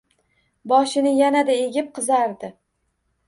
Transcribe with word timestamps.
Boshini 0.71 1.11
yanada 1.17 1.57
egib, 1.67 1.91
qizardi. 1.99 2.51